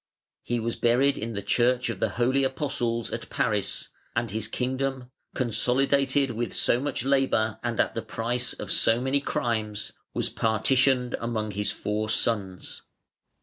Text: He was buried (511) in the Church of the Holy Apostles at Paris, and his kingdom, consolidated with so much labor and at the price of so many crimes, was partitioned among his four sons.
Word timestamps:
He 0.41 0.59
was 0.59 0.75
buried 0.75 1.13
(511) 1.17 1.29
in 1.29 1.35
the 1.35 1.47
Church 1.47 1.89
of 1.91 1.99
the 1.99 2.09
Holy 2.09 2.43
Apostles 2.43 3.11
at 3.11 3.29
Paris, 3.29 3.89
and 4.15 4.31
his 4.31 4.47
kingdom, 4.47 5.11
consolidated 5.35 6.31
with 6.31 6.55
so 6.55 6.79
much 6.79 7.05
labor 7.05 7.59
and 7.63 7.79
at 7.79 7.93
the 7.93 8.01
price 8.01 8.53
of 8.53 8.71
so 8.71 8.99
many 8.99 9.19
crimes, 9.19 9.91
was 10.15 10.27
partitioned 10.29 11.15
among 11.19 11.51
his 11.51 11.71
four 11.71 12.09
sons. 12.09 12.81